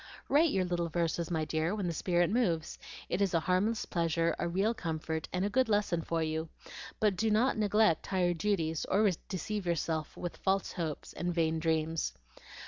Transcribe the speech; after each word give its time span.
Write 0.29 0.49
your 0.49 0.65
little 0.65 0.89
verses, 0.89 1.29
my 1.29 1.45
dear, 1.45 1.75
when 1.75 1.85
the 1.85 1.93
spirit 1.93 2.31
moves, 2.31 2.79
it 3.07 3.21
is 3.21 3.35
a 3.35 3.39
harmless 3.41 3.85
pleasure, 3.85 4.35
a 4.39 4.47
real 4.47 4.73
comfort, 4.73 5.27
and 5.31 5.45
a 5.45 5.49
good 5.51 5.69
lesson 5.69 6.01
for 6.01 6.23
you; 6.23 6.49
but 6.99 7.15
do 7.15 7.29
not 7.29 7.55
neglect 7.55 8.07
higher 8.07 8.33
duties 8.33 8.83
or 8.85 9.11
deceive 9.29 9.67
yourself 9.67 10.17
with 10.17 10.37
false 10.37 10.71
hopes 10.71 11.13
and 11.13 11.35
vain 11.35 11.59
dreams. 11.59 12.13